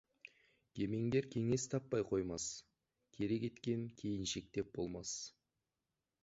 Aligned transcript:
Кемеңгер 0.77 1.27
кеңес 1.35 1.65
таппай 1.73 2.05
қоймас, 2.11 2.47
кері 3.19 3.39
кеткен 3.45 3.85
кейіншектеп 4.01 4.73
болмас. 4.79 5.15